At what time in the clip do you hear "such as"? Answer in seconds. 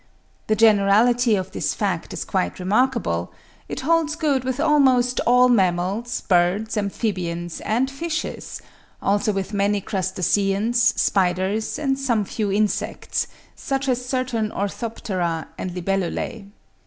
13.55-14.03